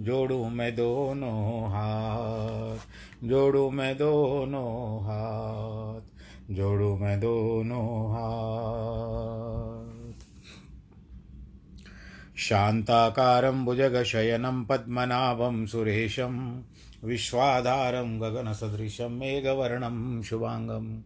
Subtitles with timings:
[0.00, 2.78] जोड़ू मैं दोनों हाथ,
[3.24, 6.00] जोड़ू मैं दोनों हाथ,
[6.54, 9.94] जोड़ू मैं दोनों हाथ।
[12.36, 16.62] शान्ताकारं भुजगशयनं पद्मनाभं सुरेशं
[17.04, 21.02] विश्वाधारं गगनसदृशं मेघवर्णं शुभाङ्गं।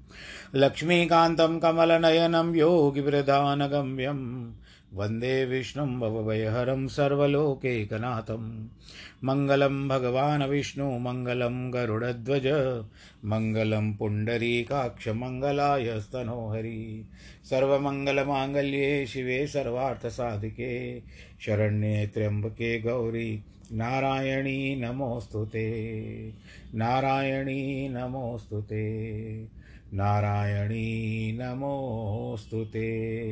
[0.55, 4.53] लक्ष्मीकान्तं कमलनयनं योगिवृधानगम्यं
[4.95, 8.69] वंदे विष्णुं भवभयहरं सर्वलोकैकनाथं।
[9.25, 12.85] मङ्गलं भगवान् विष्णु, मङ्गलं गरुडध्वज।
[13.25, 17.09] मङ्गलं पुण्डरीकाक्षमङ्गलाय स्तनोहरि
[17.51, 21.03] सर्वमङ्गलमाङ्गल्ये शिवे सर्वार्थसाधिके।
[21.41, 23.43] शरण्ये त्र्यम्बके गौरी।
[23.73, 25.47] नारायणी नमोऽस्तु
[26.75, 28.99] नारायणी नमोऽस्तु ते।
[29.95, 33.29] नारायणी नमोऽस्तु ते।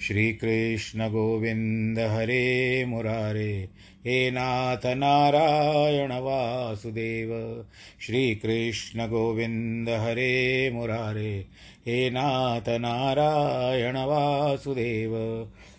[0.00, 3.68] श्रीकृष्ण गोविन्द हरे मुरारे।
[4.06, 7.64] हे नाथ नारायण वासुदेव।
[8.06, 11.46] श्रीकृष्ण गोविन्द हरे मुरारे।
[11.86, 15.12] हे नाथ नारायण वासुदेव।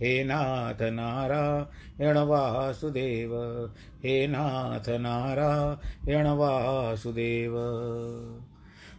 [0.00, 3.32] हे नाथ नारायण वासुदेव,
[4.04, 7.54] हे नाथ नारायण वासुदेव।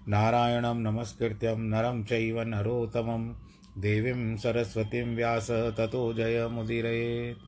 [0.08, 3.34] नारायणं नमस्कृत्यं नरं चैव नरोत्तमं,
[3.82, 7.40] देवीं सरस्वतीं व्यास ततो जयमुदीरयेत्।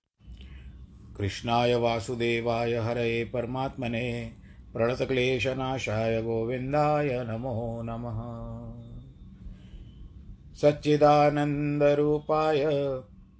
[1.17, 4.31] कृष्णाय वासुदेवाय हरये परमात्मने,
[4.73, 8.21] प्रणतक्लेशनाशाय गोविन्दाय नमो नमः।
[10.55, 12.63] सच्चिदानन्दरूपाय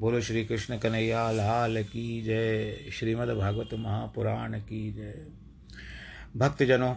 [0.00, 5.26] बोलो श्री कृष्ण कन्हैया, लाल की जय। श्रीमद् भागवत महापुराण की जय।
[6.36, 6.94] भक्तजनों,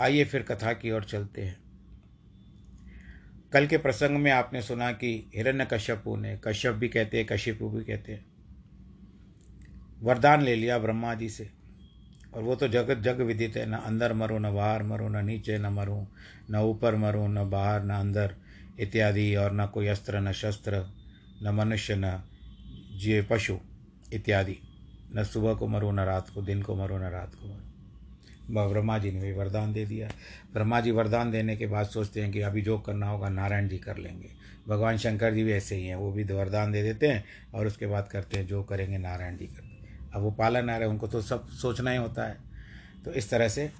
[0.00, 1.60] आइए फिर कथा की ओर चलते हैं।
[3.52, 7.68] कल के प्रसंग में आपने सुना कि हिरण्य कश्यपु ने, कश्यप भी कहते हैं, कश्यपु
[7.68, 8.24] भी कहते हैं,
[10.00, 11.61] वरदान ले लिया ब्रह्मा जी से।
[12.34, 15.58] और वो तो जगत जग विदित है, न अंदर मरो, न बाहर मरो, न नीचे
[15.58, 16.08] न मरो,
[16.50, 18.34] न ऊपर मरो, न बाहर, न अंदर
[18.80, 20.86] इत्यादि, और न कोई अस्त्र, न शस्त्र,
[21.42, 22.22] न मनुष्य, न
[22.96, 23.58] जीव, पशु
[24.12, 24.58] इत्यादि।
[25.16, 28.98] न सुबह को मरो, न रात को, दिन को मरो, न रात को मरो। ब्रह्मा
[28.98, 30.08] जी ने भी वरदान दे दिया।
[30.52, 33.78] ब्रह्मा जी वरदान देने के बाद सोचते हैं कि अभी जो करना होगा, नारायण जी
[33.78, 34.28] कर लेंगे।
[34.68, 37.24] भगवान शंकर जी भी ऐसे ही हैं, वो भी वरदान दे देते हैं
[37.54, 39.71] और उसके बाद करते हैं, जो करेंगे, नारायण जी कर
[40.14, 42.38] अब वो पालन आ रहे उनको तो सब सोचना ही होता है।
[43.04, 43.72] तो इस तरह से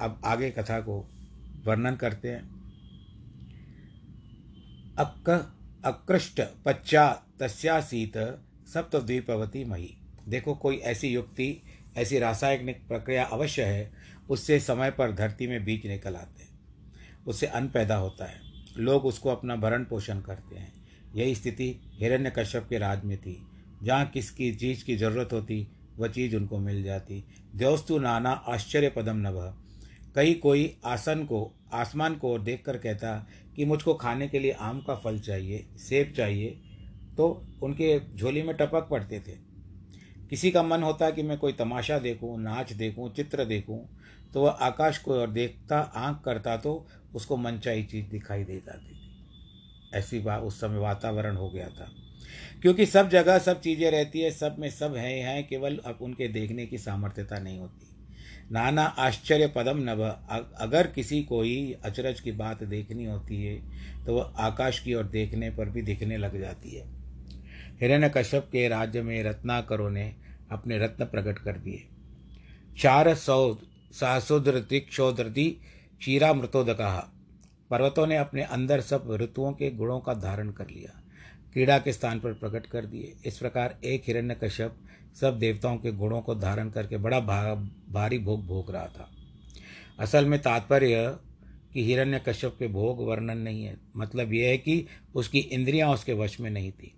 [0.00, 1.10] अब आगे कथा को
[1.64, 2.56] वर्णन करते हैं।
[4.98, 5.54] अक्क,
[5.84, 8.42] अकृष्ट पच्चा तस्यासीत
[8.74, 9.96] सप्तद्वीपवती मही।
[10.28, 11.62] देखो, कोई ऐसी युक्ति,
[11.96, 13.92] ऐसी रासायनिक प्रक्रिया अवश्य है,
[14.30, 16.60] उससे समय पर धरती में बीज निकल आते हैं।
[17.26, 18.40] उससे अन्न पैदा होता है।
[18.76, 20.72] लोग उसको अपना भरण पोषण करते हैं।
[21.14, 23.46] यही स्थिति हिरण्य कश्यप के राज में थी।
[23.82, 25.66] जहाँ किसकी चीज़ की ज़रूरत होती,
[25.98, 27.24] वह चीज़ उनको मिल जाती।
[27.54, 29.54] देवस्तु नाना आश्चर्य पदम नभ।
[30.14, 33.26] कहीं कोई आसन को, आसमान को देख कर कहता
[33.56, 36.60] कि मुझको खाने के लिए आम का फल चाहिए, सेब चाहिए
[37.16, 39.36] तो उनके झोली में टपक पड़ते थे।
[40.30, 43.88] किसी का मन होता कि मैं कोई तमाशा देखूँ, नाच देखूँ, चित्र देखूँ
[44.34, 48.94] तो वह आकाश को और देखता, आँख करता तो उसको मनचाही चीज़ दिखाई दे जाती
[48.94, 51.90] थी। ऐसी बात उस समय वातावरण हो गया था।
[52.62, 56.28] क्योंकि सब जगह सब चीज़ें रहती है, सब में सब है, हैं, केवल अब उनके
[56.28, 57.92] देखने की सामर्थ्यता नहीं होती।
[58.52, 60.00] नाना आश्चर्य पदम नभ
[60.60, 63.56] अगर किसी कोई अचरज की बात देखनी होती है
[64.04, 66.84] तो वह आकाश की ओर देखने पर भी दिखने लग जाती है।
[67.80, 70.12] हिरण्य कश्यप के राज्य में रत्नाकरों ने
[70.50, 71.82] अपने रत्न प्रकट कर दिए।
[72.78, 73.56] चार सौ
[73.92, 75.50] सहसुद्र क्षीरा
[75.98, 76.92] क्षीरामृतोदका
[77.70, 81.00] पर्वतों ने अपने अंदर सब ऋतुओं के गुणों का धारण कर लिया।
[81.56, 84.76] क्रीड़ा के स्थान पर प्रकट कर दिए। इस प्रकार एक हिरण्य कश्यप
[85.20, 87.54] सब देवताओं के गुणों को धारण करके बड़ा भा,
[87.88, 89.10] भारी भोग भोग रहा था।
[89.98, 91.16] असल में तात्पर्य
[91.72, 96.12] कि हिरण्य कश्यप के भोग वर्णन नहीं है। मतलब यह है कि उसकी इंद्रियाँ उसके
[96.12, 96.94] वश में नहीं थी।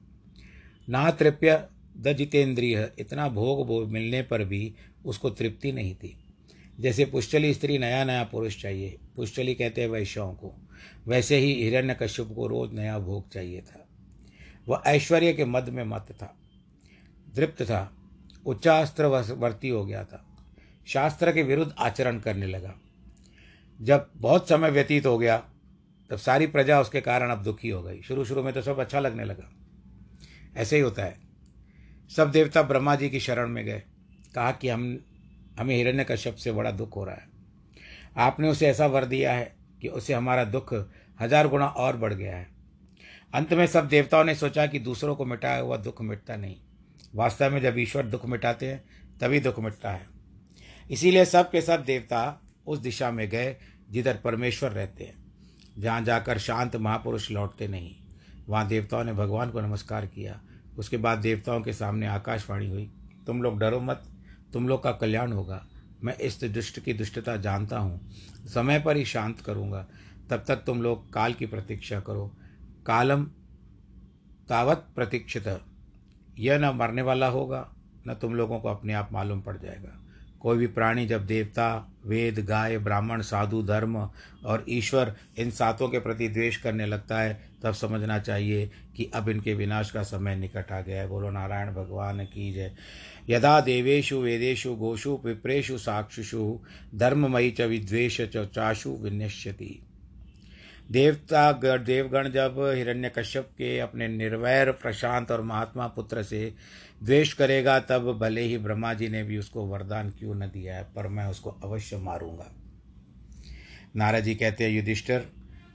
[0.89, 1.65] ना तृप्य
[1.97, 6.17] द जितेंद्रिय इतना भोग भोग मिलने पर भी उसको तृप्ति नहीं थी।
[6.81, 10.55] जैसे पुष्चली स्त्री नया नया पुरुष चाहिए। पुष्चली कहते हैं वैश्यों को।
[11.07, 13.85] वैसे ही हिरण्य कश्यप को रोज नया भोग चाहिए था।
[14.69, 16.35] वह ऐश्वर्य के मद में मत था,
[17.35, 17.91] दृप्त था
[18.47, 20.25] उच्चास्त्र वर्ती हो गया था,
[20.87, 22.75] शास्त्र के विरुद्ध आचरण करने लगा।
[23.79, 25.37] जब बहुत समय व्यतीत हो गया,
[26.11, 29.01] तब सारी प्रजा उसके कारण अब दुखी हो गई। शुरू शुरू में तो सब अच्छा
[29.01, 29.51] लगने लगा।
[30.57, 31.17] ऐसे ही होता है।
[32.11, 33.83] सब देवता ब्रह्मा जी की शरण में गए।
[34.35, 34.99] कहा कि हम,
[35.59, 37.27] हमें हिरण्य कश्यप से बड़ा दुख हो रहा है।
[38.19, 40.73] आपने उसे ऐसा वर दिया है कि उसे हमारा दुख
[41.19, 42.47] हज़ार गुना और बढ़ गया है।
[43.35, 46.57] अंत में सब देवताओं ने सोचा कि दूसरों को मिटाया हुआ दुख मिटता नहीं।
[47.15, 48.85] वास्तव में जब ईश्वर दुख मिटाते हैं,
[49.21, 50.07] तभी दुख मिटता है।
[50.91, 53.57] इसीलिए सब के सब देवता उस दिशा में गए
[53.91, 55.33] जिधर परमेश्वर रहते हैं।
[55.79, 57.97] जहाँ जाकर शांत महापुरुष लौटते नहीं।
[58.49, 60.41] वहाँ देवताओं ने भगवान को नमस्कार किया।
[60.79, 62.91] उसके बाद देवताओं के सामने आकाशवाणी हुई।
[63.27, 64.03] तुम लोग डरो मत।
[64.53, 65.67] तुम लोग का कल्याण होगा।
[66.05, 68.11] मैं इस दुष्ट की दुष्टता जानता हूँ।
[68.47, 69.87] समय पर ही शांत करूँगा।
[70.31, 72.38] तब तक तुम लोग काल की प्रतीक्षा करो।
[72.89, 73.25] कालम
[74.49, 75.61] तावत प्रतीक्षित।
[76.39, 77.73] यह न मरने वाला होगा,
[78.09, 80.05] न तुम लोगों को अपने आप मालूम पड़ जाएगा।
[80.41, 84.11] कोई भी प्राणी, जब देवता, वेद, गाय, ब्राह्मण, साधु, धर्म
[84.45, 89.29] और ईश्वर इन सातों के प्रति द्वेष करने लगता है, तब समझना चाहिए कि अब
[89.29, 92.75] इनके विनाश का समय निकट आ गया है। बोलो, नारायण भगवान की जय।
[93.29, 96.61] यदा देवेशु वेदेशु गोषु पिप्रेशु साक्षुषु,
[96.95, 99.88] धर्ममयी च विद्वेश चाशु विनश्यति
[100.91, 106.55] देवता देवगण जब हिरण्य कश्यप के अपने निर्वैर प्रशांत और महात्मा पुत्र से
[107.03, 110.83] द्वेष करेगा, तब भले ही ब्रह्मा जी ने भी उसको वरदान क्यों न दिया है,
[110.97, 112.53] पर मैं उसको अवश्य मारूँगा।
[113.97, 115.29] नारद जी कहते हैं, युधिष्ठिर,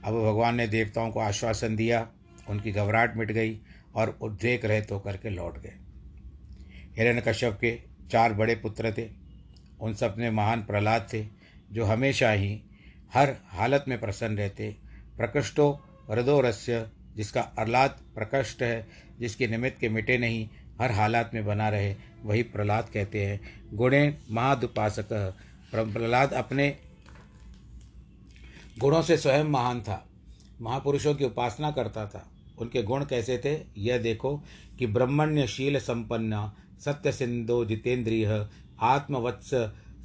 [0.05, 2.07] अब भगवान ने देवताओं को आश्वासन दिया,
[2.49, 3.59] उनकी घबराहट मिट गई
[3.95, 5.73] और उद्वेक रहित तो होकर के लौट गए।
[6.97, 7.79] हिरण्य कश्यप के
[8.11, 9.09] चार बड़े पुत्र थे,
[9.81, 11.25] उन सब में महान प्रहलाद थे,
[11.71, 12.61] जो हमेशा ही
[13.13, 14.75] हर हालत में प्रसन्न रहते
[15.17, 15.79] प्रकृष्टो
[16.11, 18.87] हृदोरस्य, जिसका अहलाद प्रकृष्ट है,
[19.19, 20.49] जिसके निमित्त के मिटे नहीं,
[20.81, 23.39] हर हालात में बना रहे, वही प्रहलाद कहते हैं।
[23.73, 25.07] गुणे महादुपासक
[25.75, 26.77] प्रहलाद अपने
[28.79, 30.09] गुणों से स्वयं महान था।
[30.61, 33.81] महापुरुषों की उपासना करता था। उनके गुण कैसे थे?
[33.81, 34.43] यह देखो
[34.79, 36.51] कि ब्रह्मण्यशील संपन्न,
[36.85, 38.47] सत्य सिंधो जितेंद्रिय,
[38.81, 39.49] आत्मवत्स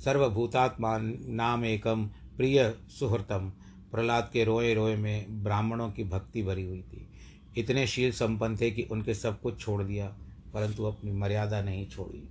[0.04, 0.98] सर्वभूतात्मा
[1.28, 3.52] नाम एकम प्रिय सुहृतम।
[3.92, 7.08] प्रहलाद के रोए रोए में ब्राह्मणों की भक्ति भरी हुई थी।
[7.56, 10.06] इतने शील संपन्न थे कि उनके सब कुछ छोड़ दिया,
[10.54, 12.28] परंतु अपनी मर्यादा नहीं छोड़ी।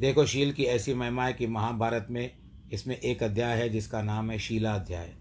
[0.00, 2.30] देखो, शील की ऐसी महिमा है कि महाभारत में
[2.72, 5.12] इसमें एक अध्याय है, जिसका नाम है शीला अध्याय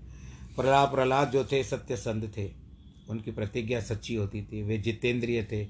[0.55, 2.67] प्रहलाद प्रहलाद जो थे, सत्य संत थे।
[3.09, 5.65] उनकी प्रतिज्ञा सच्ची होती थी। वे जितेंद्रिय थे,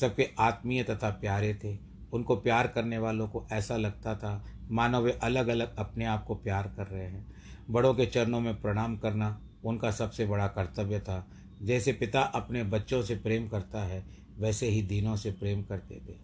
[0.00, 1.76] सबके आत्मीय तथा प्यारे थे।
[2.12, 6.34] उनको प्यार करने वालों को ऐसा लगता था मानो वे अलग अलग अपने आप को
[6.34, 7.26] प्यार कर रहे हैं।
[7.70, 11.26] बड़ों के चरणों में प्रणाम करना उनका सबसे बड़ा कर्तव्य था।
[11.62, 14.04] जैसे पिता अपने बच्चों से प्रेम करता है,
[14.38, 16.14] वैसे ही दीनों से प्रेम करते थे।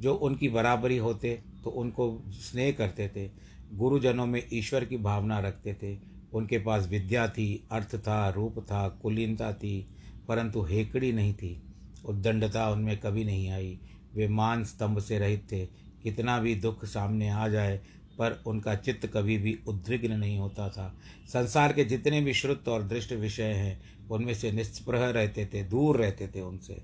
[0.00, 3.30] जो उनकी बराबरी होते तो उनको स्नेह करते थे।
[3.72, 5.98] गुरुजनों में ईश्वर की भावना रखते थे।
[6.32, 9.86] उनके पास विद्या थी, अर्थ था, रूप था, कुलीनता थी,
[10.28, 11.62] परंतु हेकड़ी नहीं थी।
[12.04, 13.78] उद्दंडता उनमें कभी नहीं आई।
[14.14, 15.66] वे मान स्तंभ से रहित थे।
[16.02, 17.80] कितना भी दुख सामने आ जाए
[18.22, 22.82] पर उनका चित्त कभी भी उद्विग्न नहीं होता था। संसार के जितने भी श्रुत और
[22.82, 26.82] दृष्ट विषय हैं, उनमें से निष्प्रह रहते थे, दूर रहते थे उनसे।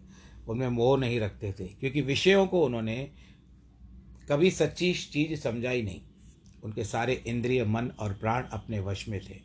[0.49, 3.11] उनमें मोह नहीं रखते थे, क्योंकि विषयों को उन्होंने
[4.28, 6.00] कभी सच्ची चीज़ समझाई नहीं।
[6.64, 9.37] उनके सारे इंद्रिय, मन और प्राण अपने वश में थे।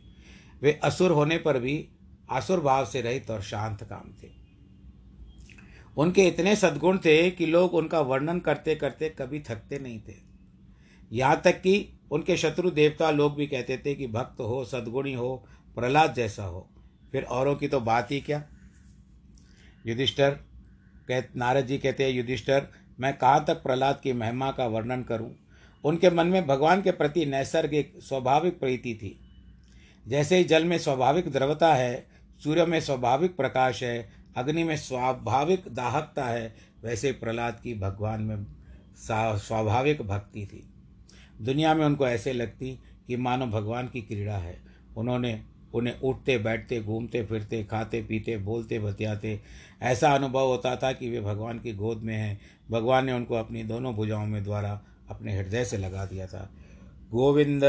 [0.62, 1.88] वे असुर होने पर भी
[2.30, 4.30] आसुर भाव से रहित और शांत काम थे।
[5.96, 10.33] उनके इतने सद्गुण थे कि लोग उनका वर्णन करते करते कभी थकते नहीं थे।
[11.12, 15.46] यहाँ तक कि उनके शत्रु देवता लोग भी कहते थे कि भक्त हो, सद्गुणी हो,
[15.74, 16.68] प्रहलाद जैसा हो।
[17.12, 18.42] फिर औरों की तो बात ही क्या?
[19.86, 20.30] युधिष्ठर
[21.10, 22.66] कह नारद जी कहते हैं, युधिष्ठर,
[23.00, 25.34] मैं कहाँ तक प्रहलाद की महिमा का वर्णन करूँ?
[25.84, 29.20] उनके मन में भगवान के प्रति नैसर्गिक, स्वाभाविक प्रीति थी।
[30.08, 32.06] जैसे ही जल में स्वाभाविक द्रवता है,
[32.44, 38.46] सूर्य में स्वाभाविक प्रकाश है, अग्नि में स्वाभाविक दाहकता है, वैसे प्रहलाद की भगवान में
[39.38, 40.73] स्वाभाविक भक्ति थी।
[41.40, 44.62] दुनिया में उनको ऐसे लगती कि मानो भगवान की क्रीड़ा है।
[44.96, 45.42] उन्होंने
[45.74, 49.40] उन्हें उठते, बैठते, घूमते, फिरते, खाते, पीते, बोलते, बतियाते,
[49.82, 53.62] ऐसा अनुभव होता था कि वे भगवान की गोद में हैं। भगवान ने उनको अपनी
[53.62, 56.50] दोनों भुजाओं में द्वारा अपने हृदय से लगा दिया था।
[57.10, 57.64] गोविंद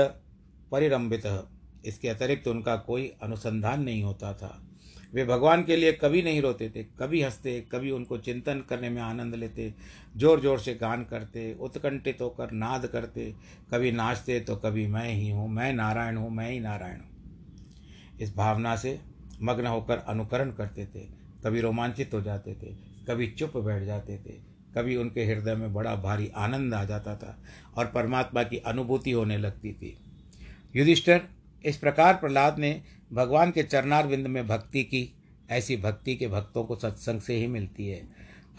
[0.71, 1.45] परिरंभित,
[1.85, 4.67] इसके अतिरिक्त उनका कोई अनुसंधान नहीं होता था।
[5.15, 9.01] वे भगवान के लिए कभी नहीं रोते थे, कभी हँसते, कभी उनको चिंतन करने में
[9.01, 9.73] आनंद लेते
[10.17, 13.33] ज़ोर ज़ोर से गान करते, उत्कंठित होकर नाद करते,
[13.73, 18.35] कभी नाचते तो कभी मैं ही हूँ, मैं नारायण हूँ, मैं ही नारायण हूँ। इस
[18.35, 18.99] भावना से
[19.41, 21.07] मग्न होकर अनुकरण करते थे,
[21.45, 22.73] कभी रोमांचित हो जाते थे,
[23.07, 24.33] कभी चुप बैठ जाते थे,
[24.75, 27.37] कभी उनके हृदय में बड़ा भारी आनंद आ जाता था
[27.77, 29.97] और परमात्मा की अनुभूति होने लगती थी।
[30.75, 31.21] युधिष्ठर
[31.65, 32.81] इस प्रकार प्रहलाद ने
[33.15, 35.15] भगवान के चरणार बिंद में भक्ति की,
[35.49, 38.07] ऐसी भक्ति के भक्तों को सत्संग से ही मिलती है।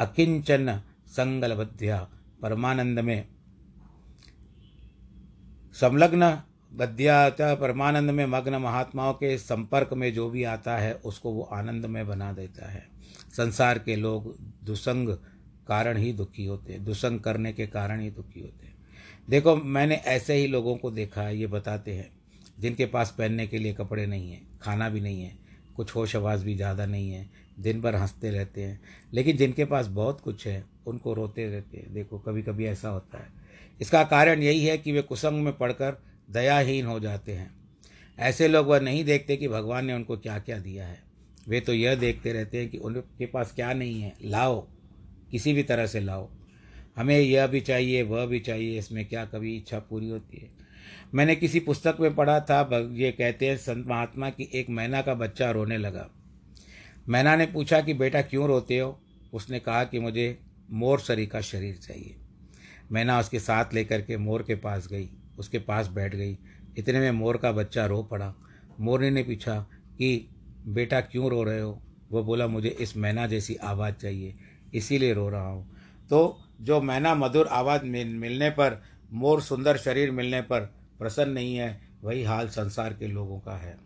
[0.00, 2.08] अकिंचन संगलबद्ध्या
[2.42, 3.28] परमानंद में।
[5.72, 6.42] संलग्न
[6.74, 11.86] गद्याचा परमानंद में मग्न महात्माओं के संपर्क में जो भी आता है, उसको वो आनंद
[11.86, 12.88] में बना देता है।
[13.36, 15.08] संसार के लोग दुसंग
[15.68, 18.74] कारण ही दुखी होते हैं, दुसंग करने के कारण ही दुखी होते हैं।
[19.30, 22.15] देखो, मैंने ऐसे ही लोगों को देखा है, ये बताते हैं।
[22.60, 25.38] जिनके पास पहनने के लिए कपड़े नहीं हैं, खाना भी नहीं है,
[25.76, 28.80] कुछ होश आवाज़ भी ज़्यादा नहीं है, दिन भर हँसते रहते हैं।
[29.14, 33.18] लेकिन जिनके पास बहुत कुछ है, उनको रोते रहते हैं। देखो कभी कभी ऐसा होता
[33.18, 33.28] है।
[33.80, 37.50] इसका कारण यही है कि वे कुसंग में पढ़कर दयाहीन हो जाते हैं।
[38.18, 41.02] ऐसे लोग वह नहीं देखते कि भगवान ने उनको क्या क्या दिया है।
[41.48, 44.68] वे तो यह देखते रहते हैं कि उनके पास क्या नहीं है। लाओ,
[45.30, 46.30] किसी भी तरह से लाओ।
[46.96, 50.55] हमें यह भी चाहिए, वह भी चाहिए, इसमें क्या कभी इच्छा पूरी होती है?
[51.14, 55.14] मैंने किसी पुस्तक में पढ़ा था ये कहते हैं, संत महात्मा की एक मैना का
[55.14, 56.10] बच्चा रोने लगा।
[57.08, 59.00] मैना ने पूछा कि, बेटा, क्यों रोते हो?
[59.32, 60.38] उसने कहा कि, मुझे
[60.70, 62.16] मोर सरी का शरीर चाहिए।
[62.92, 65.08] मैना उसके साथ लेकर के मोर के पास गई,
[65.38, 66.38] उसके पास बैठ गई।
[66.78, 68.34] इतने में मोर का बच्चा रो पड़ा।
[68.80, 69.60] मोरनी ने पूछा
[69.98, 70.28] कि,
[70.66, 71.82] बेटा, क्यों रो रहे हो?
[72.10, 74.34] वो बोला, मुझे इस मैना जैसी आवाज़ चाहिए,
[74.74, 75.76] इसीलिए रो रहा हूँ।
[76.10, 78.82] तो जो मैना मधुर आवाज़ मिलने पर,
[79.12, 83.78] मोर सुंदर शरीर मिलने पर प्रसन्न नहीं है, वही हाल संसार के लोगों का है।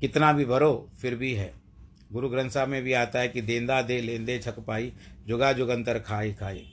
[0.00, 1.54] कितना भी भरो, फिर भी है।
[2.12, 4.92] गुरु ग्रंथ साहब में भी आता है कि देंदा दे, लेंदे छक पाई,
[5.26, 6.66] जुगा जुगंतर खाई खाई।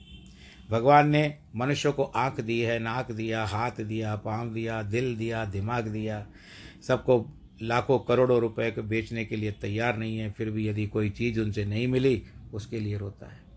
[0.69, 5.45] भगवान ने मनुष्य को आँख दी है, नाक दिया, हाथ दिया, पाँव दिया, दिल दिया,
[5.45, 6.27] दिमाग दिया।
[6.87, 11.09] सबको लाखों करोड़ों रुपए को बेचने के लिए तैयार नहीं है, फिर भी यदि कोई
[11.09, 12.23] चीज़ उनसे नहीं मिली,
[12.53, 13.47] उसके लिए रोता है।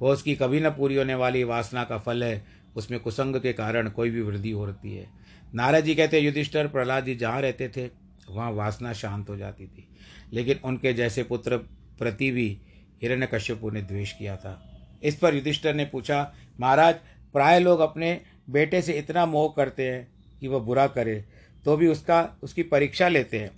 [0.00, 3.88] वो उसकी कभी न पूरी होने वाली वासना का फल है उसमें कुसंग के कारण
[3.88, 5.10] कोई भी वृद्धि होती है।
[5.54, 7.90] नारद जी कहते हैं, युधिष्ठर, प्रहलाद जी जहाँ रहते थे,
[8.30, 9.88] वहाँ वासना शांत हो जाती थी।
[10.32, 11.56] लेकिन उनके जैसे पुत्र
[11.98, 16.94] प्रति भी हिरण्य हिरण्यकश्यपु ने द्वेष किया था। इस पर युधिष्ठर ने पूछा, महाराज,
[17.32, 20.08] प्राय लोग अपने बेटे से इतना मोह करते हैं
[20.40, 21.24] कि वह बुरा करे
[21.64, 23.50] तो भी उसका, उसकी परीक्षा लेते हैं।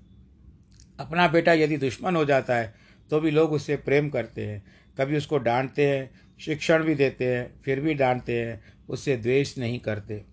[1.01, 2.75] अपना बेटा यदि दुश्मन हो जाता है
[3.11, 4.63] तो भी लोग उससे प्रेम करते हैं।
[5.01, 9.79] कभी उसको डांटते हैं, शिक्षण भी देते हैं, फिर भी डांटते हैं उससे द्वेष नहीं
[9.81, 10.25] करते।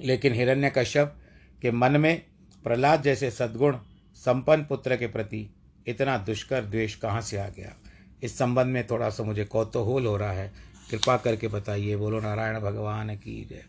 [0.00, 1.16] लेकिन हिरण्य कश्यप
[1.62, 2.22] के मन में
[2.64, 3.76] प्रहलाद जैसे सद्गुण,
[4.16, 5.48] संपन्न पुत्र के प्रति
[5.86, 7.74] इतना दुष्कर द्वेष कहाँ से आ गया?
[8.22, 10.52] इस संबंध में थोड़ा सा मुझे कौतूहल हो रहा है।
[10.90, 13.64] कृपा करके बताइए, बोलो नारायण भगवान की जय।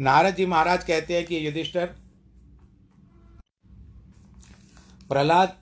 [0.00, 1.86] नारद जी महाराज कहते हैं कि युधिष्ठर,
[5.08, 5.56] प्रहलाद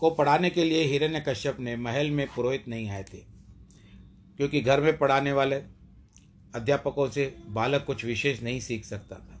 [0.00, 3.18] को पढ़ाने के लिए हिरण्य कश्यप ने महल में पुरोहित नहीं आए थे,
[4.36, 5.56] क्योंकि घर में पढ़ाने वाले
[6.54, 9.40] अध्यापकों से बालक कुछ विशेष नहीं सीख सकता था।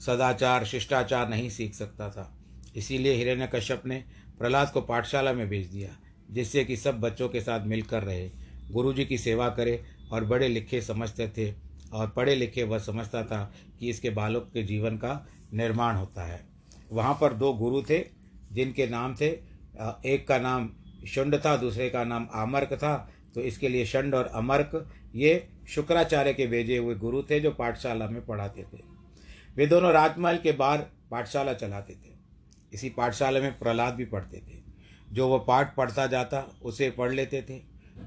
[0.00, 2.32] सदाचार, शिष्टाचार नहीं सीख सकता था।
[2.76, 4.02] इसीलिए हिरण्यकश्यप ने
[4.38, 5.90] प्रहलाद को पाठशाला में भेज दिया,
[6.30, 8.30] जिससे कि सब बच्चों के साथ मिलकर रहे।
[8.70, 11.52] गुरु जी की सेवा करे और बड़े लिखे समझते थे
[11.92, 16.40] और पढ़े लिखे वह समझता था कि इसके बालक के जीवन का निर्माण होता है।
[16.92, 18.04] वहाँ पर दो गुरु थे,
[18.52, 19.26] जिनके नाम थे
[20.06, 20.70] एक का नाम
[21.06, 26.32] शुंड था दूसरे का नाम आमर्क था। तो इसके लिए शंड और अमर्क, ये शुक्राचार्य
[26.34, 28.82] के भेजे हुए गुरु थे जो पाठशाला में पढ़ाते थे।
[29.56, 30.78] वे दोनों राजमहल के बाहर
[31.10, 32.16] पाठशाला चलाते थे।
[32.72, 34.58] इसी पाठशाला में प्रहलाद भी पढ़ते थे।
[35.12, 37.60] जो वह पाठ पढ़ता जाता, उसे पढ़ लेते थे।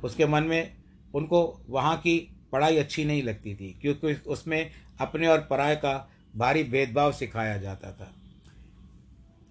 [0.04, 0.78] उसके मन में
[1.14, 2.18] उनको वहाँ की
[2.52, 7.92] पढ़ाई अच्छी नहीं लगती थी, क्योंकि उसमें अपने और पराय का भारी भेदभाव सिखाया जाता
[7.92, 8.12] था।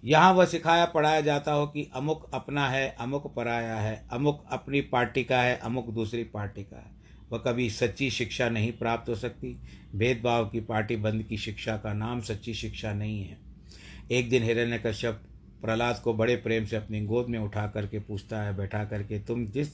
[0.05, 4.81] यहाँ वह सिखाया पढ़ाया जाता हो कि अमुक अपना है, अमुक पराया है, अमुक अपनी
[4.81, 6.91] पार्टी का है, अमुक दूसरी पार्टी का है।
[7.31, 9.61] वह कभी सच्ची शिक्षा नहीं प्राप्त हो सकती।
[9.95, 13.37] भेदभाव की पार्टी बंद की शिक्षा का नाम सच्ची शिक्षा नहीं है।
[14.11, 15.21] एक दिन हिरण्य कश्यप
[15.61, 19.45] प्रहलाद को बड़े प्रेम से अपनी गोद में उठा करके पूछता है, बैठा करके, तुम
[19.45, 19.67] जिस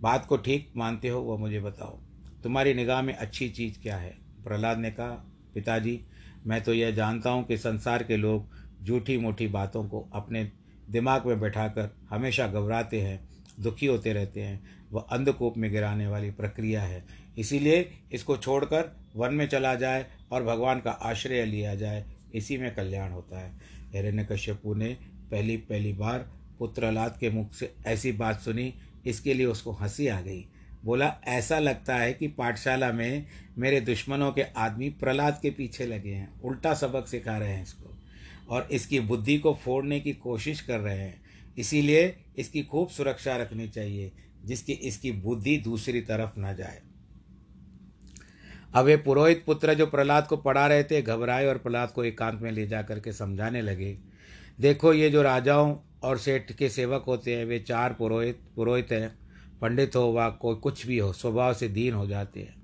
[0.00, 1.98] बात को ठीक मानते हो, वह मुझे बताओ।
[2.42, 4.18] तुम्हारी निगाह में अच्छी चीज़ क्या है?
[4.44, 5.24] प्रहलाद ने कहा,
[5.54, 6.00] पिताजी,
[6.46, 10.52] मैं तो यह जानता हूँ कि संसार के लोग झूठी मूठी बातों को अपने
[10.90, 13.28] दिमाग में बैठाकर हमेशा घबराते हैं,
[13.60, 17.04] दुखी होते रहते हैं। वह अंधकूप में गिराने वाली प्रक्रिया है।
[17.38, 22.74] इसीलिए इसको छोड़कर वन में चला जाए और भगवान का आश्रय लिया जाए, इसी में
[22.74, 23.52] कल्याण होता है।
[23.94, 24.96] हिरण्य कश्यपु ने
[25.30, 28.74] पहली पहली बार पुत्रलाद के मुख से ऐसी बात सुनी,
[29.06, 30.46] इसके लिए उसको हँसी आ गई।
[30.84, 33.26] बोला, ऐसा लगता है कि पाठशाला में
[33.58, 37.99] मेरे दुश्मनों के आदमी प्रहलाद के पीछे लगे हैं। उल्टा सबक सिखा रहे हैं इसको।
[38.50, 41.22] और इसकी बुद्धि को फोड़ने की कोशिश कर रहे हैं।
[41.58, 44.12] इसीलिए इसकी खूब सुरक्षा रखनी चाहिए,
[44.44, 46.82] जिसकी इसकी बुद्धि दूसरी तरफ़ न जाए।
[48.74, 52.40] अब ये पुरोहित पुत्र जो प्रहलाद को पढ़ा रहे थे, घबराए और प्रहलाद को एकांत
[52.40, 53.98] में ले जा करके समझाने लगे।
[54.60, 59.18] देखो, ये जो राजाओं और सेठ के सेवक होते हैं, वे चार पुरोहित पुरोहित हैं।
[59.60, 62.60] पंडित हो वा कोई कुछ भी हो, स्वभाव से दीन हो जाते हैं।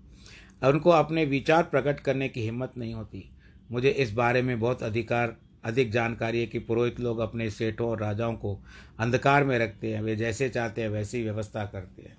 [0.69, 3.31] उनको अपने विचार प्रकट करने की हिम्मत नहीं होती।
[3.71, 8.01] मुझे इस बारे में बहुत अधिकार अधिक जानकारी है कि पुरोहित लोग अपने सेठों और
[8.01, 8.59] राजाओं को
[8.99, 12.17] अंधकार में रखते हैं, वे जैसे चाहते हैं वैसी व्यवस्था करते हैं।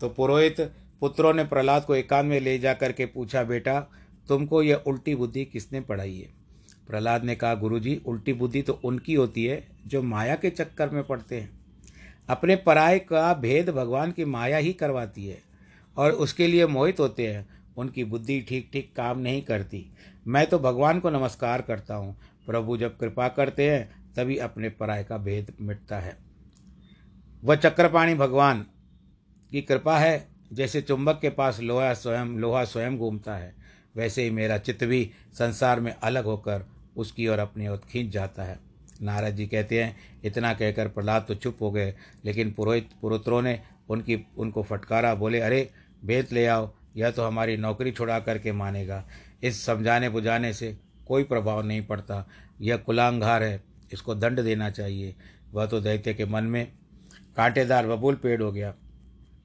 [0.00, 0.60] तो पुरोहित
[1.00, 3.80] पुत्रों ने प्रहलाद को एकांत में ले जा करके पूछा, बेटा,
[4.28, 6.28] तुमको यह उल्टी बुद्धि किसने पढ़ाई है?
[6.88, 11.02] प्रहलाद ने कहा, गुरुजी, उल्टी बुद्धि तो उनकी होती है जो माया के चक्कर में
[11.04, 11.50] पड़ते हैं।
[12.28, 15.38] अपने पराय का भेद भगवान की माया ही करवाती है
[15.96, 19.84] और उसके लिए मोहित होते हैं। उनकी बुद्धि ठीक ठीक काम नहीं करती।
[20.26, 22.16] मैं तो भगवान को नमस्कार करता हूँ।
[22.50, 26.16] प्रभु जब कृपा करते हैं, तभी अपने पराय का भेद मिटता है।
[27.44, 28.66] वह चक्रपाणी भगवान
[29.52, 33.54] की कृपा है, जैसे चुंबक के पास लोहा स्वयं लोहा स्वयं घूमता है,
[33.96, 36.64] वैसे ही मेरा चित्त भी संसार में अलग होकर
[36.96, 38.58] उसकी ओर अपनी ओर खींच जाता है।
[39.02, 43.60] नारद जी कहते हैं, इतना कहकर प्रहलाद तो चुप हो गए, लेकिन पुरोहित पुरोत्रों ने
[43.88, 45.68] उनकी, उनको फटकारा, बोले, अरे
[46.04, 49.04] भेद ले आओ, यह तो हमारी नौकरी छुड़ा करके मानेगा।
[49.42, 50.76] इस समझाने बुझाने से
[51.10, 52.26] कोई प्रभाव नहीं पड़ता।
[52.60, 53.60] यह कुलांघार है,
[53.92, 55.14] इसको दंड देना चाहिए।
[55.52, 56.66] वह तो दैत्य के मन में
[57.36, 58.74] कांटेदार, बबूल पेड़ हो गया।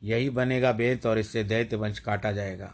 [0.03, 2.73] यही बनेगा बेत और इससे दैत्य वंश काटा जाएगा।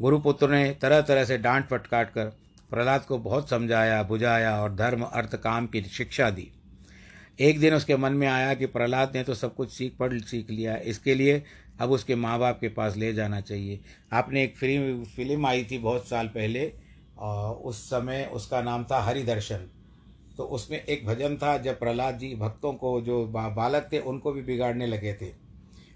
[0.00, 2.26] गुरुपुत्र ने तरह तरह से डांट फटकाट कर
[2.70, 6.50] प्रहलाद को बहुत समझाया, बुझाया और धर्म, अर्थ, काम की शिक्षा दी।
[7.40, 10.50] एक दिन उसके मन में आया कि प्रहलाद ने तो सब कुछ सीख पढ़, सीख
[10.50, 11.42] लिया। इसके लिए
[11.80, 13.80] अब उसके माँ बाप के पास ले जाना चाहिए।
[14.12, 16.72] आपने एक फ़िल्म फ़िल्म आई थी बहुत साल पहले
[17.64, 19.68] उस समय उसका नाम था हरिदर्शन।
[20.36, 24.42] तो उसमें एक भजन था, जब प्रहलाद जी भक्तों को जो बालक थे, उनको भी
[24.42, 25.48] बिगाड़ने लगे थे।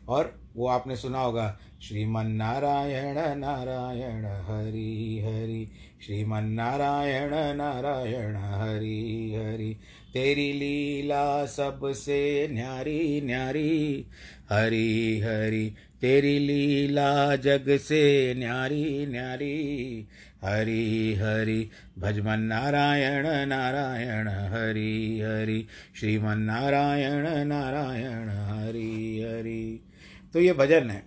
[0.08, 5.68] और वो आपने सुना होगा श्रीमन नारायण नारायण हरि हरि
[6.06, 9.76] श्रीमन नारायण नारायण, हरि हरि,
[10.12, 14.06] तेरी लीला सबसे न्यारी न्यारी,
[14.50, 20.06] हरि हरि, तेरी लीला जग से न्यारी न्यारी
[20.44, 29.84] हरि हरि। भजमन नारायण नारायण हरि हरि। श्रीमन नारायण नारायण हरि हरि।
[30.32, 31.06] तो ये भजन है।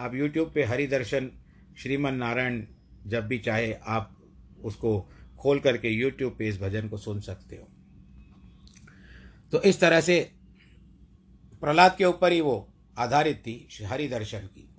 [0.00, 1.30] आप YouTube पे हरि दर्शन
[1.78, 2.64] श्रीमन नारायण
[3.06, 4.22] जब भी चाहे आप
[4.64, 7.68] उसको खोल करके YouTube पे इस भजन को सुन सकते हो।
[9.52, 10.30] तो इस तरह से
[11.60, 14.69] प्रहलाद के ऊपर ही वो आधारित थी हरि दर्शन की।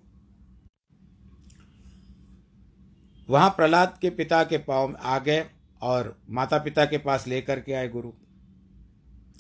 [3.31, 5.45] वहाँ प्रहलाद के पिता के पाँव में आ गए
[5.81, 8.09] और माता पिता के पास लेकर के आए गुरु।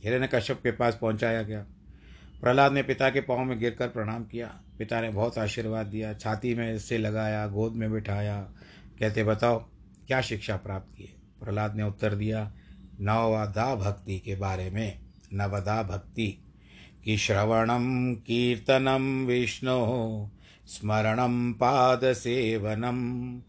[0.03, 1.65] हिरण्य कश्यप के पास पहुँचाया गया।
[2.41, 6.55] प्रहलाद ने पिता के पाँव में गिरकर प्रणाम किया। पिता ने बहुत आशीर्वाद दिया, छाती
[6.55, 8.41] में से लगाया, गोद में बिठाया।
[8.99, 9.59] कहते, बताओ,
[10.07, 12.53] क्या शिक्षा प्राप्त की प्रहलाद ने उत्तर दिया,
[13.01, 14.99] नवदा भक्ति के बारे में,
[15.33, 16.45] नवदा भक्ति
[17.03, 17.17] कि
[18.27, 20.27] कीर्तनम, विष्णु
[20.67, 23.41] स्मरणं पादसेवनम्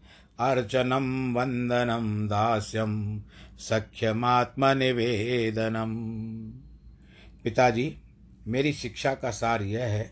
[0.43, 3.21] अर्चनं, वन्दनं, दास्यं
[3.59, 6.51] सख्यमात्मनिवेदनम्
[7.43, 7.97] पिताजी,
[8.47, 10.11] मेरी शिक्षा का सार यह है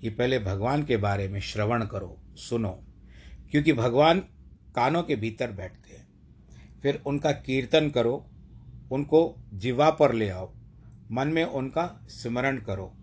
[0.00, 2.84] कि पहले भगवान के बारे में श्रवण करो, सुनो,
[3.50, 4.22] क्योंकि भगवान
[4.74, 6.08] कानों के भीतर बैठते हैं।
[6.82, 8.26] फिर उनका कीर्तन करो,
[8.92, 10.54] उनको जीवा पर ले आओ,
[11.12, 12.96] मन में उनका स्मरण करो,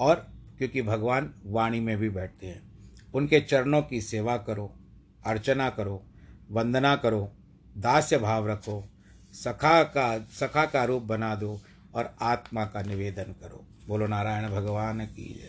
[0.00, 0.26] और
[0.58, 2.62] क्योंकि भगवान वाणी में भी बैठते हैं,
[3.14, 4.78] उनके चरणों की सेवा करो,
[5.26, 6.06] अर्चना करो
[6.52, 7.32] वंदना करो,
[7.78, 8.84] दास्य भाव रखो,
[9.34, 11.60] सखा का सखा का रूप बना दो
[11.94, 15.40] और आत्मा का निवेदन करो। बोलो, नारायण भगवान की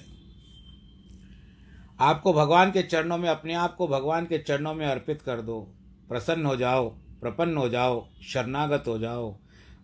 [2.00, 5.60] आपको भगवान के चरणों में, अपने आप को भगवान के चरणों में अर्पित कर दो।
[6.10, 6.90] प्रसन्न हो जाओ,
[7.22, 9.36] प्रपन्न हो जाओ, शरणागत हो जाओ।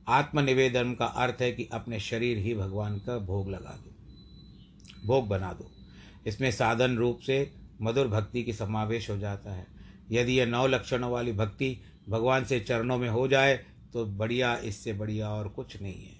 [0.07, 3.91] आत्मनिवेदन का अर्थ है कि अपने शरीर ही भगवान का भोग लगा दो,
[5.07, 5.71] भोग बना दो।
[6.27, 7.51] इसमें साधन रूप से
[7.81, 9.78] मधुर भक्ति की समावेश हो जाता है।
[10.11, 11.77] यदि यह नौ लक्षणों वाली भक्ति
[12.09, 16.19] भगवान से चरणों में हो जाए तो बढ़िया, इससे बढ़िया और कुछ नहीं है।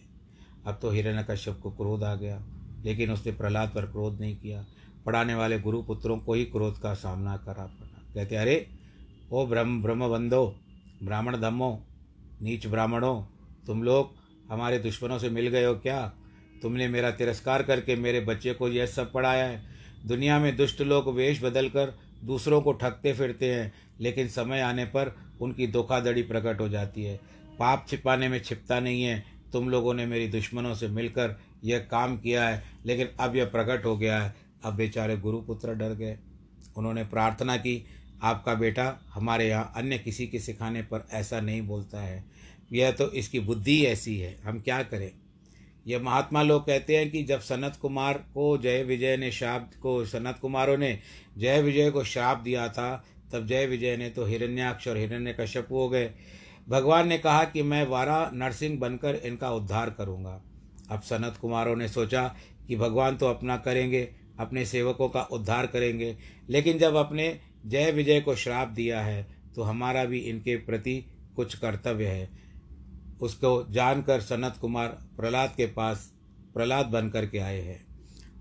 [0.66, 2.46] अब तो हिरण्य कश्यप को क्रोध आ गया,
[2.86, 4.66] लेकिन उसने प्रहलाद पर क्रोध नहीं किया।
[5.06, 8.70] पढ़ाने वाले गुरु पुत्रों को ही क्रोध का सामना करा पड़ा। कहते, अरे,
[9.32, 10.56] ओ ब्रह्म, ब्रह्मबंधो,
[11.04, 11.88] ब्राह्मण धम्मो,
[12.42, 13.24] नीच ब्राह्मणों,
[13.68, 14.12] तुम लोग
[14.52, 16.14] हमारे दुश्मनों से मिल गए हो क्या?
[16.62, 19.64] तुमने मेरा तिरस्कार करके मेरे बच्चे को यह सब पढ़ाया है।
[20.06, 24.86] दुनिया में दुष्ट लोग वेश बदल कर दूसरों को ठगते फिरते हैं, लेकिन समय आने
[24.86, 27.20] पर उनकी धोखाधड़ी प्रकट हो जाती है।
[27.60, 32.18] पाप छिपाने में छिपता नहीं है। तुम लोगों ने मेरी दुश्मनों से मिलकर यह काम
[32.18, 36.18] किया है, लेकिन अब यह प्रकट हो गया है। अब बेचारे गुरुपुत्र डर गए।
[36.78, 37.86] उन्होंने प्रार्थना की,
[38.24, 42.26] आपका बेटा हमारे यहाँ अन्य किसी के सिखाने पर ऐसा नहीं बोलता है।
[42.72, 45.12] यह तो इसकी बुद्धि ऐसी है, हम क्या करें?
[45.90, 50.06] यह महात्मा लोग कहते हैं कि जब सनत कुमार को जय विजय ने श्राप, को
[50.06, 50.98] सनत कुमारों ने
[51.38, 55.68] जय विजय को श्राप दिया था, तब जय विजय ने तो हिरण्याक्ष और हिरण्य कश्यप
[55.72, 56.10] हो गए।
[56.70, 60.42] भगवान ने कहा कि मैं वारा नरसिंह बनकर इनका उद्धार करूँगा।
[60.92, 62.24] अब सनत कुमारों ने सोचा
[62.68, 64.08] कि भगवान तो अपना करेंगे,
[64.40, 66.16] अपने सेवकों का उद्धार करेंगे,
[66.50, 71.04] लेकिन जब अपने जय विजय को श्राप दिया है तो हमारा भी इनके प्रति
[71.36, 72.30] कुछ कर्तव्य है।
[73.22, 76.14] उसको जानकर सनत कुमार प्रहलाद के पास
[76.54, 77.86] प्रहलाद बन कर के आए हैं।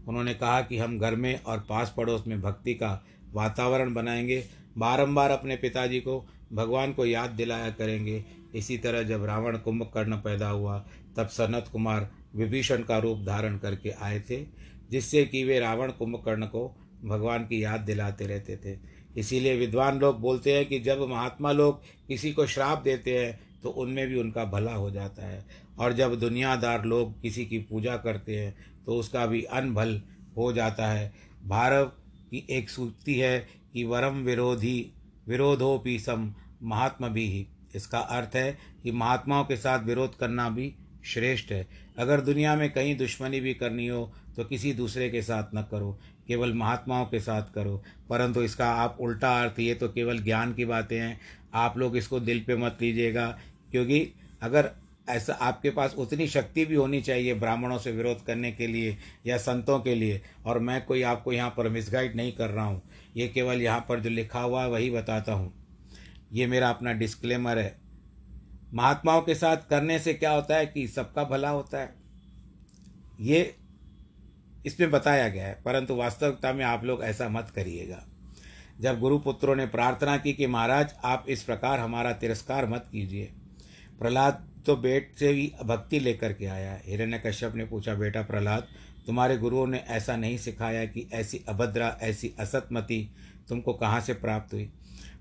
[0.09, 4.45] उन्होंने कहा कि हम घर में और पास पड़ोस में भक्ति का वातावरण बनाएँगे,
[4.79, 10.49] बारंबार अपने पिताजी को, भगवान को याद दिलाया करेंगे। इसी तरह जब रावण कुंभकर्ण पैदा
[10.49, 10.87] हुआ,
[11.17, 14.47] तब सनत कुमार विभीषण का रूप धारण करके आए थे,
[14.91, 18.79] जिससे कि वे रावण कुंभकर्ण को भगवान की याद दिलाते रहते थे।
[19.17, 23.73] इसीलिए विद्वान लोग बोलते हैं कि जब महात्मा लोग किसी को श्राप देते हैं तो
[23.73, 25.45] उनमें भी उनका भला हो जाता है।
[25.79, 28.55] और जब दुनियादार लोग किसी की पूजा करते हैं
[28.87, 30.01] तो उसका भी अनभल
[30.37, 31.13] हो जाता है।
[31.47, 31.85] भारव
[32.31, 33.39] की एक सूक्ति है
[33.73, 34.93] कि वरम विरोधी,
[35.29, 40.75] विरोधोपी सम महात्मा भी ही। इसका अर्थ है कि महात्माओं के साथ विरोध करना भी
[41.05, 41.67] श्रेष्ठ है।
[41.99, 45.99] अगर दुनिया में कहीं दुश्मनी भी करनी हो तो किसी दूसरे के साथ न करो,
[46.27, 50.65] केवल महात्माओं के साथ करो। परंतु इसका आप उल्टा अर्थ, ये तो केवल ज्ञान की
[50.65, 51.21] बातें हैं।
[51.55, 53.39] आप लोग इसको दिल पे मत लीजिएगा।
[53.73, 54.71] क्योंकि अगर
[55.09, 59.37] ऐसा आपके पास उतनी शक्ति भी होनी चाहिए ब्राह्मणों से विरोध करने के लिए या
[59.39, 62.83] संतों के लिए, और मैं कोई आपको यहाँ पर मिसगाइड नहीं कर रहा हूँ,
[63.17, 65.53] ये केवल यहाँ पर जो लिखा हुआ है वही बताता हूँ।
[66.33, 67.77] ये मेरा अपना डिस्क्लेमर है।
[68.75, 71.95] महात्माओं के साथ करने से क्या होता है कि सबका भला होता है।
[73.21, 73.55] ये
[74.67, 78.05] इसमें बताया गया है, परंतु वास्तविकता में आप लोग ऐसा मत करिएगा।
[78.81, 83.31] जब गुरुपुत्रों ने प्रार्थना की कि महाराज, आप इस प्रकार हमारा तिरस्कार मत कीजिए।
[83.99, 88.23] प्रहलाद तो बेट से ही भक्ति लेकर के आया है। हिरण्य कश्यप ने पूछा, बेटा
[88.23, 88.69] प्रहलाद,
[89.07, 93.15] तुम्हारे गुरुओं ने ऐसा नहीं सिखाया कि ऐसी अभद्रा, ऐसी असतमति
[93.49, 94.65] तुमको कहाँ से प्राप्त हुई?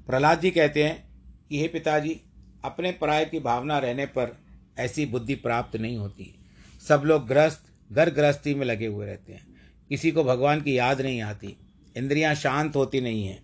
[0.07, 1.07] प्रहलाद जी कहते हैं
[1.49, 2.21] कि, हे पिताजी,
[2.65, 4.37] अपने पराय की भावना रहने पर
[4.79, 6.39] ऐसी बुद्धि प्राप्त नहीं होती।
[6.87, 9.47] सब लोग ग्रस्त, घर गृहस्थी में लगे हुए रहते हैं।
[9.89, 11.57] किसी को भगवान की याद नहीं आती।
[11.97, 13.43] इंद्रियाँ शांत होती नहीं हैं।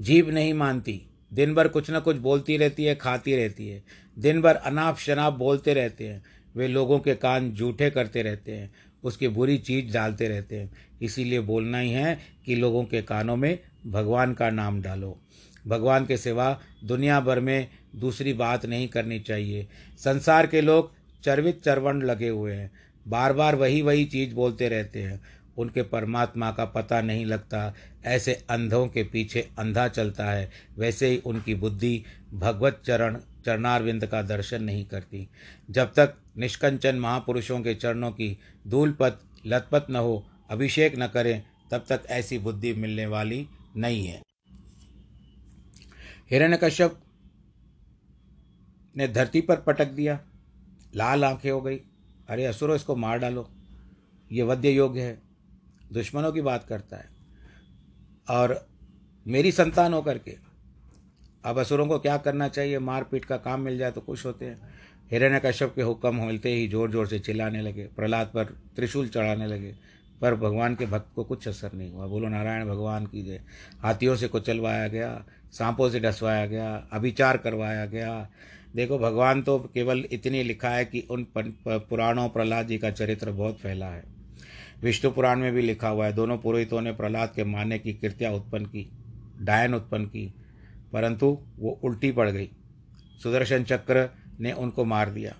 [0.00, 3.82] जीव नहीं मानती। दिन भर कुछ ना कुछ बोलती रहती है, खाती रहती है।
[4.18, 6.22] दिन भर अनाप शनाप बोलते रहते हैं।
[6.56, 10.70] वे लोगों के कान जूठे करते रहते हैं, उसकी बुरी चीज़ डालते रहते हैं।
[11.02, 15.20] इसीलिए बोलना ही है कि लोगों के कानों में भगवान का नाम डालो।
[15.66, 19.68] भगवान के सिवा दुनिया भर में दूसरी बात नहीं करनी चाहिए।
[19.98, 20.92] संसार के लोग
[21.24, 22.70] चरवित चरवण लगे हुए हैं।
[23.08, 25.20] बार बार वही वही चीज़ बोलते रहते हैं।
[25.58, 31.18] उनके परमात्मा का पता नहीं लगता। ऐसे अंधों के पीछे अंधा चलता है। वैसे ही
[31.18, 35.28] उनकी बुद्धि भगवत चरण, चरणारविंद का दर्शन नहीं करती।
[35.70, 38.38] जब तक निष्कंचन महापुरुषों के चरणों की
[38.68, 44.22] धूलपत लतपत न हो, अभिषेक न करें, तब तक ऐसी बुद्धि मिलने वाली नहीं है।
[46.30, 46.98] हिरण्यकश्यप
[48.96, 50.20] ने धरती पर पटक दिया।
[50.94, 51.76] लाल आँखें हो गई।
[52.28, 53.50] अरे असुरो, इसको मार डालो।
[54.32, 55.31] ये वध्य योग्य है।
[55.92, 57.08] दुश्मनों की बात करता है।
[58.30, 58.58] और
[59.26, 60.36] मेरी संतान होकर के,
[61.44, 62.78] अब असुरों को क्या करना चाहिए?
[62.80, 64.70] मार पीट का काम मिल जाए तो खुश होते हैं।
[65.10, 68.44] हिरण्य कश्यप के हुक्म मिलते ही ज़ोर ज़ोर से चिल्लाने लगे। प्रहलाद पर
[68.76, 69.74] त्रिशूल चढ़ाने लगे,
[70.20, 73.40] पर भगवान के भक्त को कुछ असर नहीं हुआ। बोलो, नारायण, भगवान की जय।
[73.80, 78.28] हाथियों से कुचलवाया गया, सांपों से डसवाया गया, अभिचार करवाया गया।
[78.74, 83.58] देखो, भगवान तो केवल इतनी लिखा है कि उन पुराणों प्रहलाद जी का चरित्र बहुत
[83.58, 84.04] फैला है।
[84.82, 88.32] विष्णु पुराण में भी लिखा हुआ है, दोनों पुरोहितों ने प्रहलाद के मारने की कृत्या
[88.32, 88.90] उत्पन्न की,
[89.40, 90.34] डायन उत्पन्न की,
[90.92, 92.50] परंतु वो उल्टी पड़ गई।
[93.22, 94.08] सुदर्शन चक्र
[94.40, 95.34] ने उनको मार दिया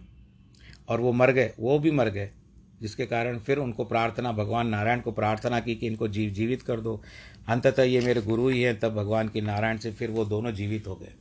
[0.89, 2.31] और वो मर गए, वो भी मर गए,
[2.81, 6.81] जिसके कारण फिर उनको प्रार्थना, भगवान नारायण को प्रार्थना की कि इनको जीव जीवित कर
[6.81, 7.03] दो।
[7.49, 10.87] अंततः ये मेरे गुरु ही हैं, तब भगवान की नारायण से फिर वो दोनों जीवित
[10.87, 11.13] हो गए।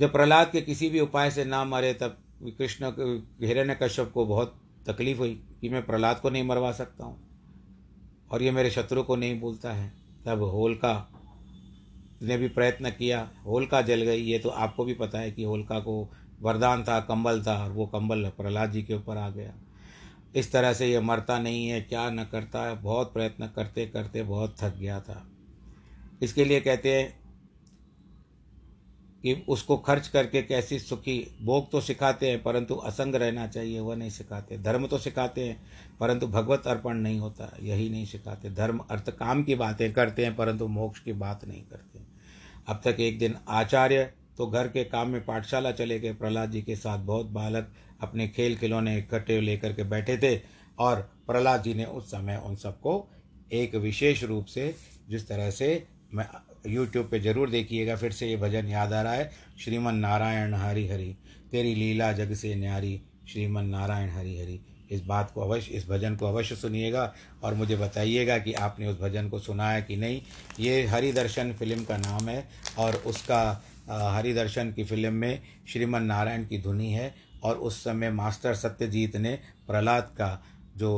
[0.00, 2.92] जब प्रहलाद के किसी भी उपाय से ना मरे, तब कृष्ण
[3.46, 7.18] हिरण्य कश्यप को बहुत तकलीफ़ हुई। कि मैं प्रहलाद को नहीं मरवा सकता हूँ।
[8.30, 9.92] और ये मेरे शत्रु को नहीं भूलता है।
[10.26, 11.10] तब होलका
[12.22, 15.78] ने भी प्रयत्न किया होलका जल गई। ये तो आपको भी पता है कि होलका
[15.78, 19.54] को वरदान था, कंबल था, और वो कंबल प्रहलाद जी के ऊपर आ गया।
[20.36, 24.22] इस तरह से ये मरता नहीं है, क्या न करता है, बहुत प्रयत्न करते करते
[24.22, 25.26] बहुत थक गया था।
[26.22, 27.25] इसके लिए कहते हैं
[29.26, 33.96] कि उसको खर्च करके कैसी सुखी, भोग तो सिखाते हैं, परंतु असंग रहना चाहिए, वह
[33.96, 35.66] नहीं सिखाते। धर्म तो सिखाते हैं,
[36.00, 40.36] परंतु भगवत अर्पण नहीं होता, यही नहीं सिखाते। धर्म अर्थ काम की बातें करते हैं,
[40.36, 41.98] परंतु मोक्ष की बात नहीं करते।
[42.68, 46.62] अब तक एक दिन आचार्य तो घर के काम में पाठशाला चले गए। प्रहलाद जी
[46.62, 50.40] के साथ बहुत बालक अपने खेल खिलौने इकट्ठे लेकर के बैठे थे
[50.78, 53.08] और प्रहलाद जी ने उस समय उन सबको
[53.52, 54.74] एक विशेष रूप से
[55.10, 56.26] जिस तरह से मैं
[56.66, 60.86] यूट्यूब पे ज़रूर देखिएगा फिर से ये भजन याद आ रहा है श्रीमन नारायण हरि
[60.88, 61.14] हरि
[61.50, 66.16] तेरी लीला जग से न्यारी श्रीमन नारायण हरि हरि। इस बात को अवश्य इस भजन
[66.16, 70.20] को अवश्य सुनिएगा और मुझे बताइएगा कि आपने उस भजन को सुना है कि नहीं।
[70.60, 72.44] ये हरि दर्शन फ़िल्म का नाम है
[72.78, 73.40] और उसका
[73.88, 79.16] हरि दर्शन की फ़िल्म में श्रीमन नारायण की धुनी है और उस समय मास्टर सत्यजीत
[79.16, 80.30] ने प्रहलाद का
[80.76, 80.92] जो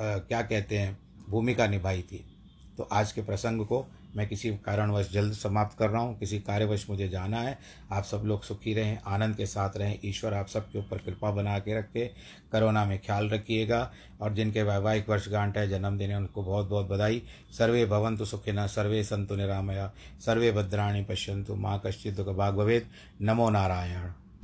[0.00, 0.96] आ, क्या कहते हैं
[1.28, 2.24] भूमिका निभाई थी।
[2.76, 6.86] तो आज के प्रसंग को मैं किसी कारणवश जल्द समाप्त कर रहा हूँ। किसी कार्यवश
[6.90, 7.58] मुझे जाना है।
[7.92, 11.58] आप सब लोग सुखी रहें, आनंद के साथ रहें। ईश्वर आप सबके ऊपर कृपा बना
[11.58, 12.10] के रखे।
[12.52, 17.22] करोना में ख्याल रखिएगा और जिनके वैवाहिक वर्षगांठ है, जन्मदिन है, उनको बहुत बहुत बधाई।
[17.58, 22.86] सर्वे भवंतु सुखिना, सर्वे संतु निरामया, सर्वे भद्राणी पश्यंतु माँ कश्चित भाग भवेद
[23.22, 24.21] नमो नारायण।